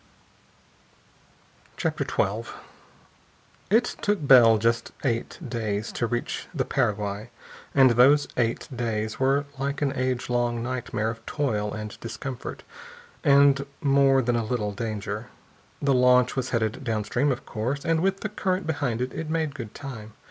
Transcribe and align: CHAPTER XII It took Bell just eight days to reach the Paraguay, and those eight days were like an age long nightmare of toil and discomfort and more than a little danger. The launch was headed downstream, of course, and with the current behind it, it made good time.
CHAPTER 1.77 2.03
XII 2.03 2.45
It 3.69 3.83
took 4.01 4.25
Bell 4.25 4.57
just 4.57 4.91
eight 5.03 5.37
days 5.47 5.91
to 5.91 6.07
reach 6.07 6.47
the 6.55 6.65
Paraguay, 6.65 7.29
and 7.75 7.91
those 7.91 8.27
eight 8.35 8.67
days 8.75 9.19
were 9.19 9.45
like 9.59 9.79
an 9.83 9.93
age 9.95 10.27
long 10.27 10.63
nightmare 10.63 11.11
of 11.11 11.23
toil 11.27 11.71
and 11.71 11.99
discomfort 11.99 12.63
and 13.23 13.63
more 13.79 14.23
than 14.23 14.35
a 14.35 14.43
little 14.43 14.71
danger. 14.71 15.27
The 15.83 15.93
launch 15.93 16.35
was 16.35 16.49
headed 16.49 16.83
downstream, 16.83 17.31
of 17.31 17.45
course, 17.45 17.85
and 17.85 17.99
with 17.99 18.21
the 18.21 18.29
current 18.29 18.65
behind 18.65 19.01
it, 19.01 19.13
it 19.13 19.29
made 19.29 19.53
good 19.53 19.75
time. 19.75 20.13